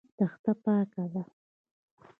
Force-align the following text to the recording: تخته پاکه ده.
تخته 0.17 0.51
پاکه 0.63 1.03
ده. 1.13 1.23